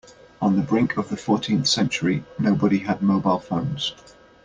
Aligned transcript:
On 0.41 0.55
the 0.55 0.63
brink 0.63 0.97
of 0.97 1.09
the 1.09 1.15
fourteenth 1.15 1.67
century, 1.67 2.23
nobody 2.39 2.79
had 2.79 3.03
mobile 3.03 3.37
phones. 3.37 3.93